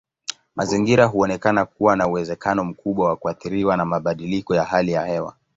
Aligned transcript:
Mazingira 0.55 1.05
huonekana 1.05 1.65
kuwa 1.65 1.95
na 1.95 2.07
uwezekano 2.07 2.63
mkubwa 2.63 3.09
wa 3.09 3.15
kuathiriwa 3.15 3.77
na 3.77 3.85
mabadiliko 3.85 4.55
ya 4.55 4.63
hali 4.63 4.91
ya 4.91 5.05
hewa. 5.05 5.35